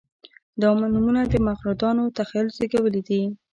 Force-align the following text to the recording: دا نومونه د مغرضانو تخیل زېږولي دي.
دا 0.61 0.67
نومونه 0.93 1.21
د 1.31 1.33
مغرضانو 1.47 2.03
تخیل 2.17 2.47
زېږولي 2.57 3.01
دي. 3.07 3.21